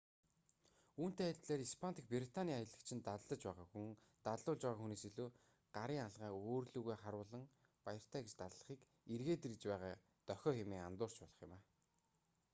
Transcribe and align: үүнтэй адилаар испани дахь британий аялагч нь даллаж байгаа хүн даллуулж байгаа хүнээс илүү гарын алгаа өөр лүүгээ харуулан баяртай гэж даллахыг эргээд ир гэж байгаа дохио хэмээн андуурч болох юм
үүнтэй 1.01 1.27
адилаар 1.31 1.61
испани 1.67 1.95
дахь 1.97 2.11
британий 2.13 2.57
аялагч 2.57 2.89
нь 2.95 3.05
даллаж 3.07 3.41
байгаа 3.45 3.67
хүн 3.71 3.89
даллуулж 4.25 4.61
байгаа 4.63 4.79
хүнээс 4.81 5.05
илүү 5.09 5.29
гарын 5.75 6.01
алгаа 6.07 6.29
өөр 6.49 6.63
лүүгээ 6.73 6.97
харуулан 7.01 7.43
баяртай 7.85 8.21
гэж 8.23 8.33
даллахыг 8.41 8.79
эргээд 9.13 9.45
ир 9.47 9.53
гэж 9.53 9.63
байгаа 9.71 9.93
дохио 10.27 10.51
хэмээн 10.57 10.87
андуурч 10.87 11.15
болох 11.21 11.39
юм 11.45 11.51